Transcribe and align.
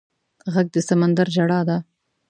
غږ 0.53 0.67
د 0.75 0.77
سمندر 0.87 1.27
ژړا 1.35 1.59
ده 1.67 1.77